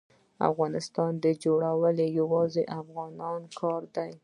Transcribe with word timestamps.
د 0.37 0.39
افغانستان 0.51 1.11
جوړول 1.43 1.97
یوازې 2.19 2.63
د 2.67 2.69
افغانانو 2.81 3.47
کار 3.59 3.81
دی. 3.95 4.11